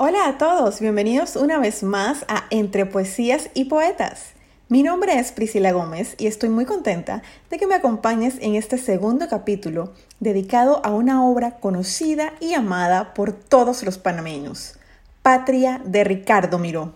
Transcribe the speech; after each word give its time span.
Hola 0.00 0.28
a 0.28 0.38
todos, 0.38 0.78
bienvenidos 0.78 1.34
una 1.34 1.58
vez 1.58 1.82
más 1.82 2.24
a 2.28 2.44
Entre 2.50 2.86
Poesías 2.86 3.50
y 3.54 3.64
Poetas. 3.64 4.26
Mi 4.68 4.84
nombre 4.84 5.18
es 5.18 5.32
Priscila 5.32 5.72
Gómez 5.72 6.14
y 6.18 6.28
estoy 6.28 6.50
muy 6.50 6.66
contenta 6.66 7.24
de 7.50 7.58
que 7.58 7.66
me 7.66 7.74
acompañes 7.74 8.36
en 8.40 8.54
este 8.54 8.78
segundo 8.78 9.26
capítulo 9.28 9.92
dedicado 10.20 10.80
a 10.84 10.92
una 10.92 11.26
obra 11.26 11.58
conocida 11.58 12.34
y 12.38 12.54
amada 12.54 13.12
por 13.12 13.32
todos 13.32 13.82
los 13.82 13.98
panameños, 13.98 14.76
Patria 15.22 15.82
de 15.84 16.04
Ricardo 16.04 16.60
Miró. 16.60 16.94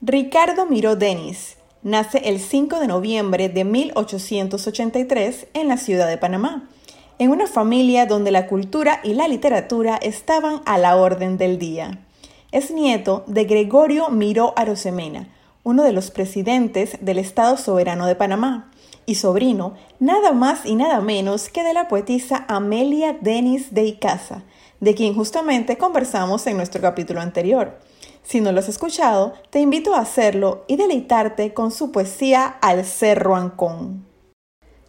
Ricardo 0.00 0.64
Miró 0.64 0.96
Denis 0.96 1.58
nace 1.82 2.30
el 2.30 2.40
5 2.40 2.80
de 2.80 2.86
noviembre 2.86 3.50
de 3.50 3.64
1883 3.64 5.48
en 5.52 5.68
la 5.68 5.76
ciudad 5.76 6.08
de 6.08 6.16
Panamá, 6.16 6.66
en 7.18 7.30
una 7.30 7.46
familia 7.46 8.06
donde 8.06 8.30
la 8.30 8.46
cultura 8.46 9.00
y 9.04 9.12
la 9.12 9.28
literatura 9.28 9.96
estaban 9.96 10.62
a 10.64 10.78
la 10.78 10.96
orden 10.96 11.36
del 11.36 11.58
día. 11.58 12.00
Es 12.52 12.70
nieto 12.70 13.24
de 13.26 13.44
Gregorio 13.44 14.08
Miró 14.08 14.52
Arosemena, 14.56 15.28
uno 15.64 15.82
de 15.82 15.92
los 15.92 16.12
presidentes 16.12 16.96
del 17.00 17.18
Estado 17.18 17.56
Soberano 17.56 18.06
de 18.06 18.14
Panamá, 18.14 18.70
y 19.04 19.16
sobrino 19.16 19.74
nada 19.98 20.32
más 20.32 20.64
y 20.64 20.76
nada 20.76 21.00
menos 21.00 21.48
que 21.48 21.64
de 21.64 21.74
la 21.74 21.88
poetisa 21.88 22.44
Amelia 22.48 23.16
Denis 23.20 23.74
de 23.74 23.84
Icaza, 23.84 24.44
de 24.78 24.94
quien 24.94 25.14
justamente 25.14 25.76
conversamos 25.76 26.46
en 26.46 26.56
nuestro 26.56 26.80
capítulo 26.80 27.20
anterior. 27.20 27.80
Si 28.22 28.40
no 28.40 28.52
lo 28.52 28.60
has 28.60 28.68
escuchado, 28.68 29.34
te 29.50 29.60
invito 29.60 29.94
a 29.94 30.00
hacerlo 30.00 30.64
y 30.68 30.76
deleitarte 30.76 31.52
con 31.52 31.72
su 31.72 31.90
poesía 31.90 32.46
Al 32.46 32.84
Cerro 32.84 33.34
Ancón. 33.34 34.06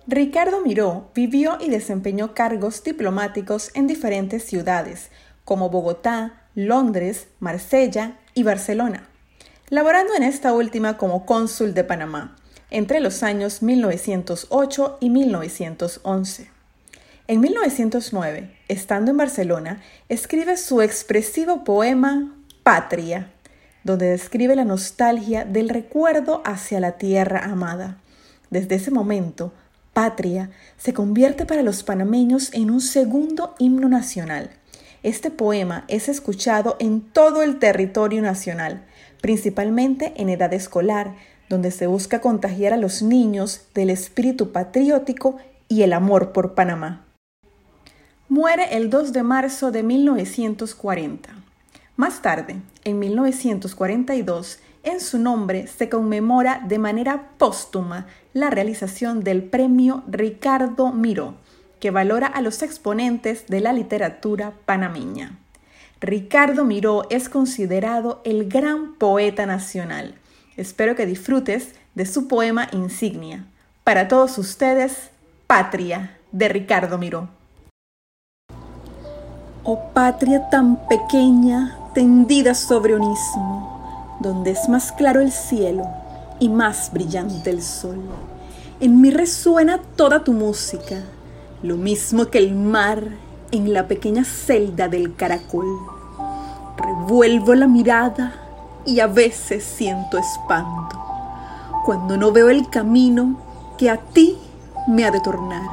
Ricardo 0.05 0.61
Miró 0.61 1.09
vivió 1.15 1.57
y 1.59 1.69
desempeñó 1.69 2.33
cargos 2.33 2.83
diplomáticos 2.83 3.71
en 3.73 3.87
diferentes 3.87 4.43
ciudades, 4.43 5.11
como 5.43 5.69
Bogotá, 5.69 6.46
Londres, 6.57 7.27
Marsella 7.39 8.17
y 8.33 8.41
Barcelona, 8.41 9.07
laborando 9.69 10.15
en 10.15 10.23
esta 10.23 10.53
última 10.53 10.97
como 10.97 11.23
cónsul 11.23 11.75
de 11.75 11.83
Panamá 11.83 12.35
entre 12.71 12.99
los 12.99 13.21
años 13.21 13.61
1908 13.61 14.97
y 14.99 15.11
1911. 15.11 16.49
En 17.27 17.41
1909, 17.41 18.57
estando 18.69 19.11
en 19.11 19.17
Barcelona, 19.17 19.83
escribe 20.09 20.57
su 20.57 20.81
expresivo 20.81 21.63
poema 21.63 22.35
Patria, 22.63 23.31
donde 23.83 24.07
describe 24.07 24.55
la 24.55 24.65
nostalgia 24.65 25.45
del 25.45 25.69
recuerdo 25.69 26.41
hacia 26.43 26.79
la 26.79 26.93
tierra 26.93 27.45
amada. 27.45 28.01
Desde 28.49 28.77
ese 28.77 28.89
momento, 28.89 29.53
Patria 29.93 30.49
se 30.77 30.91
convierte 30.91 31.45
para 31.45 31.61
los 31.61 31.83
panameños 31.83 32.51
en 32.51 32.71
un 32.71 32.81
segundo 32.81 33.53
himno 33.59 33.89
nacional, 33.89 34.49
este 35.07 35.31
poema 35.31 35.85
es 35.87 36.09
escuchado 36.09 36.75
en 36.79 36.99
todo 37.01 37.41
el 37.41 37.59
territorio 37.59 38.21
nacional, 38.21 38.83
principalmente 39.21 40.13
en 40.17 40.29
edad 40.29 40.53
escolar, 40.53 41.15
donde 41.47 41.71
se 41.71 41.87
busca 41.87 42.19
contagiar 42.19 42.73
a 42.73 42.77
los 42.77 43.01
niños 43.01 43.61
del 43.73 43.89
espíritu 43.89 44.51
patriótico 44.51 45.37
y 45.69 45.83
el 45.83 45.93
amor 45.93 46.33
por 46.33 46.55
Panamá. 46.55 47.05
Muere 48.27 48.75
el 48.75 48.89
2 48.89 49.13
de 49.13 49.23
marzo 49.23 49.71
de 49.71 49.83
1940. 49.83 51.29
Más 51.95 52.21
tarde, 52.21 52.57
en 52.83 52.99
1942, 52.99 54.59
en 54.83 54.99
su 54.99 55.19
nombre 55.19 55.67
se 55.67 55.87
conmemora 55.87 56.61
de 56.67 56.79
manera 56.79 57.29
póstuma 57.37 58.07
la 58.33 58.49
realización 58.49 59.23
del 59.23 59.43
premio 59.43 60.03
Ricardo 60.07 60.91
Miró, 60.91 61.35
que 61.79 61.91
valora 61.91 62.27
a 62.27 62.41
los 62.41 62.61
exponentes 62.63 63.47
de 63.47 63.61
la 63.61 63.73
literatura 63.73 64.53
panameña. 64.65 65.37
Ricardo 65.99 66.63
Miró 66.63 67.07
es 67.09 67.29
considerado 67.29 68.21
el 68.23 68.47
gran 68.47 68.95
poeta 68.95 69.45
nacional. 69.45 70.15
Espero 70.55 70.95
que 70.95 71.05
disfrutes 71.05 71.73
de 71.95 72.05
su 72.05 72.27
poema 72.27 72.67
insignia. 72.71 73.45
Para 73.83 74.07
todos 74.07 74.37
ustedes, 74.37 75.09
Patria, 75.47 76.17
de 76.31 76.49
Ricardo 76.49 76.97
Miró. 76.97 77.29
Oh 79.63 79.91
patria 79.93 80.49
tan 80.49 80.87
pequeña, 80.87 81.77
tendida 81.93 82.53
sobre 82.53 82.95
un 82.95 83.11
istmo, 83.11 84.17
donde 84.21 84.51
es 84.51 84.69
más 84.69 84.91
claro 84.91 85.19
el 85.19 85.31
cielo 85.31 85.85
y 86.39 86.47
más 86.47 86.91
brillante 86.93 87.49
el 87.49 87.61
sol. 87.61 87.99
En 88.79 89.01
mí 89.01 89.09
resuena 89.09 89.81
toda 89.95 90.23
tu 90.23 90.31
música 90.33 91.03
lo 91.63 91.75
mismo 91.75 92.27
que 92.27 92.37
el 92.37 92.53
mar 92.53 93.03
en 93.51 93.73
la 93.73 93.87
pequeña 93.87 94.23
celda 94.23 94.87
del 94.87 95.15
caracol. 95.15 95.65
Revuelvo 96.77 97.55
la 97.55 97.67
mirada 97.67 98.33
y 98.85 98.99
a 98.99 99.07
veces 99.07 99.63
siento 99.63 100.17
espanto 100.17 101.03
cuando 101.85 102.17
no 102.17 102.31
veo 102.31 102.49
el 102.49 102.69
camino 102.69 103.37
que 103.77 103.89
a 103.89 103.97
ti 103.97 104.37
me 104.87 105.05
ha 105.05 105.11
de 105.11 105.19
tornar. 105.21 105.67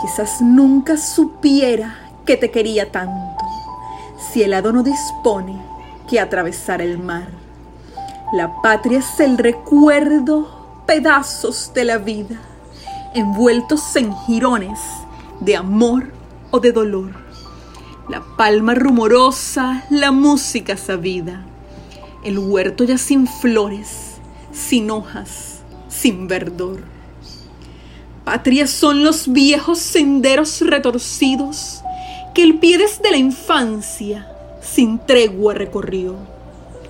Quizás 0.00 0.40
nunca 0.40 0.96
supiera 0.96 1.94
que 2.24 2.36
te 2.36 2.50
quería 2.50 2.90
tanto 2.90 3.44
si 4.18 4.42
el 4.42 4.52
hado 4.52 4.72
no 4.72 4.82
dispone 4.82 5.60
que 6.08 6.18
atravesar 6.18 6.82
el 6.82 6.98
mar. 6.98 7.28
La 8.32 8.60
patria 8.62 8.98
es 8.98 9.20
el 9.20 9.38
recuerdo, 9.38 10.48
pedazos 10.86 11.72
de 11.72 11.84
la 11.84 11.98
vida 11.98 12.47
envueltos 13.14 13.96
en 13.96 14.14
jirones 14.26 14.78
de 15.40 15.56
amor 15.56 16.12
o 16.50 16.60
de 16.60 16.72
dolor. 16.72 17.10
La 18.08 18.22
palma 18.36 18.74
rumorosa, 18.74 19.84
la 19.90 20.12
música 20.12 20.76
sabida, 20.76 21.44
el 22.24 22.38
huerto 22.38 22.84
ya 22.84 22.98
sin 22.98 23.26
flores, 23.26 24.16
sin 24.52 24.90
hojas, 24.90 25.60
sin 25.88 26.26
verdor. 26.26 26.82
Patria 28.24 28.66
son 28.66 29.04
los 29.04 29.30
viejos 29.30 29.78
senderos 29.78 30.60
retorcidos 30.60 31.82
que 32.34 32.42
el 32.42 32.58
pie 32.58 32.78
desde 32.78 33.10
la 33.10 33.16
infancia 33.16 34.28
sin 34.60 34.98
tregua 34.98 35.54
recorrió, 35.54 36.16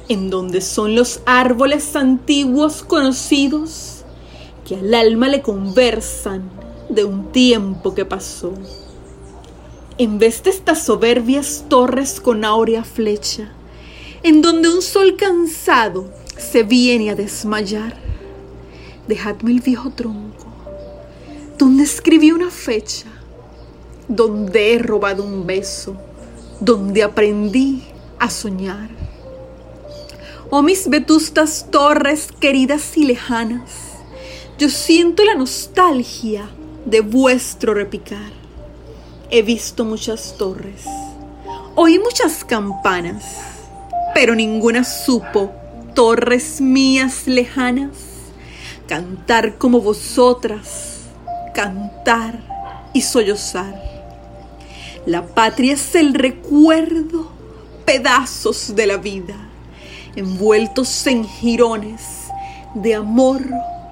en 0.08 0.30
donde 0.30 0.60
son 0.60 0.94
los 0.94 1.20
árboles 1.26 1.94
antiguos 1.96 2.82
conocidos 2.82 3.97
que 4.68 4.76
al 4.76 4.92
alma 4.92 5.28
le 5.28 5.40
conversan 5.40 6.42
de 6.90 7.02
un 7.04 7.32
tiempo 7.32 7.94
que 7.94 8.04
pasó. 8.04 8.52
En 9.96 10.18
vez 10.18 10.42
de 10.42 10.50
estas 10.50 10.84
soberbias 10.84 11.64
torres 11.68 12.20
con 12.20 12.44
áurea 12.44 12.84
flecha, 12.84 13.50
en 14.22 14.42
donde 14.42 14.68
un 14.68 14.82
sol 14.82 15.16
cansado 15.16 16.12
se 16.36 16.64
viene 16.64 17.08
a 17.10 17.14
desmayar, 17.14 17.96
dejadme 19.06 19.52
el 19.52 19.60
viejo 19.60 19.90
tronco, 19.90 20.46
donde 21.56 21.84
escribí 21.84 22.30
una 22.30 22.50
fecha, 22.50 23.06
donde 24.06 24.74
he 24.74 24.78
robado 24.78 25.24
un 25.24 25.46
beso, 25.46 25.96
donde 26.60 27.02
aprendí 27.02 27.84
a 28.18 28.28
soñar. 28.28 28.90
Oh 30.50 30.60
mis 30.60 30.88
vetustas 30.90 31.68
torres 31.70 32.28
queridas 32.38 32.96
y 32.98 33.04
lejanas, 33.04 33.97
yo 34.58 34.68
siento 34.68 35.24
la 35.24 35.36
nostalgia 35.36 36.48
de 36.84 37.00
vuestro 37.00 37.74
repicar. 37.74 38.32
He 39.30 39.42
visto 39.42 39.84
muchas 39.84 40.34
torres, 40.36 40.84
oí 41.76 42.00
muchas 42.00 42.44
campanas, 42.44 43.24
pero 44.14 44.34
ninguna 44.34 44.82
supo, 44.82 45.52
torres 45.94 46.60
mías 46.60 47.28
lejanas, 47.28 47.98
cantar 48.88 49.58
como 49.58 49.80
vosotras, 49.80 51.02
cantar 51.54 52.40
y 52.92 53.02
sollozar. 53.02 53.80
La 55.06 55.24
patria 55.24 55.74
es 55.74 55.94
el 55.94 56.14
recuerdo, 56.14 57.30
pedazos 57.84 58.74
de 58.74 58.86
la 58.88 58.96
vida, 58.96 59.36
envueltos 60.16 61.06
en 61.06 61.24
jirones 61.24 62.02
de 62.74 62.96
amor 62.96 63.42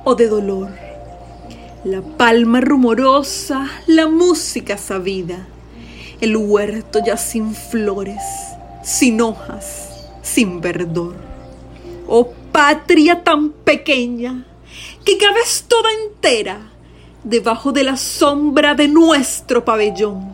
o 0.09 0.15
de 0.15 0.29
dolor. 0.29 0.69
La 1.83 2.01
palma 2.01 2.61
rumorosa, 2.61 3.69
la 3.89 4.07
música 4.07 4.79
sabida, 4.79 5.49
el 6.21 6.37
huerto 6.37 7.01
ya 7.05 7.17
sin 7.17 7.53
flores, 7.53 8.23
sin 8.85 9.21
hojas, 9.21 10.07
sin 10.23 10.61
verdor. 10.61 11.17
Oh 12.07 12.31
patria 12.53 13.25
tan 13.25 13.51
pequeña, 13.51 14.47
que 15.05 15.19
cabes 15.19 15.65
toda 15.67 15.91
entera 16.05 16.71
debajo 17.25 17.73
de 17.73 17.83
la 17.83 17.97
sombra 17.97 18.77
de 18.77 18.87
nuestro 18.87 19.65
pabellón. 19.65 20.33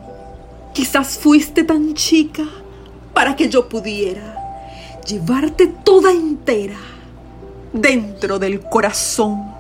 Quizás 0.75 1.17
fuiste 1.17 1.65
tan 1.65 1.95
chica 1.95 2.45
para 3.15 3.37
que 3.37 3.49
yo 3.49 3.71
pudiera 3.71 4.37
llevarte 5.09 5.67
toda 5.67 6.13
entera 6.13 6.77
dentro 7.73 8.39
del 8.39 8.61
corazón. 8.61 9.52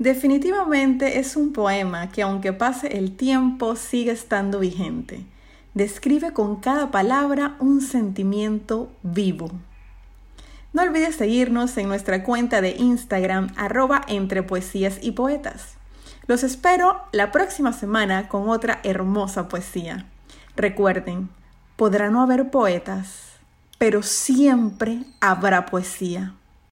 Definitivamente 0.00 1.18
es 1.18 1.36
un 1.36 1.52
poema 1.52 2.08
que 2.08 2.22
aunque 2.22 2.54
pase 2.54 2.96
el 2.96 3.14
tiempo 3.14 3.76
sigue 3.76 4.12
estando 4.12 4.58
vigente. 4.58 5.26
describe 5.74 6.32
con 6.32 6.56
cada 6.56 6.90
palabra 6.90 7.54
un 7.60 7.82
sentimiento 7.82 8.90
vivo. 9.02 9.50
No 10.72 10.80
olvides 10.80 11.16
seguirnos 11.16 11.76
en 11.76 11.88
nuestra 11.88 12.24
cuenta 12.24 12.62
de 12.62 12.76
Instagram 12.78 13.52
arroba 13.56 14.00
entre 14.08 14.42
poesías 14.42 14.98
y 15.02 15.12
poetas. 15.12 15.74
Los 16.26 16.44
espero 16.44 17.02
la 17.12 17.30
próxima 17.30 17.74
semana 17.74 18.26
con 18.28 18.48
otra 18.48 18.80
hermosa 18.84 19.48
poesía. 19.48 20.06
Recuerden, 20.56 21.28
podrá 21.76 22.08
no 22.08 22.22
haber 22.22 22.50
poetas, 22.50 23.34
pero 23.76 24.02
siempre 24.02 25.04
habrá 25.20 25.66
poesía. 25.66 26.32